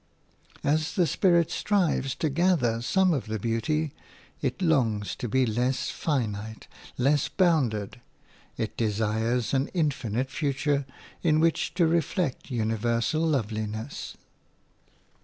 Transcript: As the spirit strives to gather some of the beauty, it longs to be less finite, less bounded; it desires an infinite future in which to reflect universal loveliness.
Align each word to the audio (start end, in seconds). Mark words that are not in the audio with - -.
As 0.63 0.93
the 0.95 1.05
spirit 1.05 1.51
strives 1.51 2.15
to 2.15 2.29
gather 2.31 2.81
some 2.81 3.13
of 3.13 3.27
the 3.27 3.37
beauty, 3.37 3.93
it 4.41 4.59
longs 4.59 5.15
to 5.17 5.29
be 5.29 5.45
less 5.45 5.91
finite, 5.91 6.67
less 6.97 7.29
bounded; 7.29 8.01
it 8.57 8.75
desires 8.75 9.53
an 9.53 9.67
infinite 9.75 10.31
future 10.31 10.87
in 11.21 11.39
which 11.39 11.75
to 11.75 11.85
reflect 11.85 12.49
universal 12.49 13.21
loveliness. 13.21 14.17